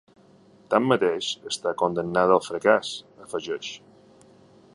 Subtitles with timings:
[0.73, 2.95] Tanmateix, està condemnada al fracàs,
[3.27, 3.75] afegeix.